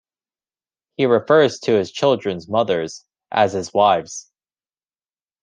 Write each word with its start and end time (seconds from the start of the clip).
He 0.97 1.05
refers 1.05 1.59
to 1.59 1.73
his 1.73 1.91
children's 1.91 2.49
mothers 2.49 3.05
as 3.29 3.53
his 3.53 3.71
wives. 3.71 4.31